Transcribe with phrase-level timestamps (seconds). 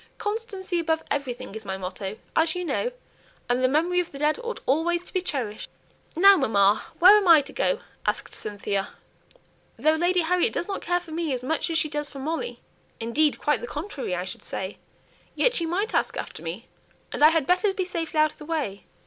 [0.17, 2.91] 'Constancy above everything' is my motto, as you know,
[3.47, 5.69] and the memory of the dead ought always to be cherished."
[6.15, 8.95] "Now, mamma, where am I to go?" asked Cynthia.
[9.77, 12.59] "Though Lady Harriet doesn't care for me as much as she does for Molly
[12.99, 14.79] indeed, quite the contrary I should say
[15.35, 16.65] yet she might ask after me,
[17.11, 18.85] and I had better be safely out of the way."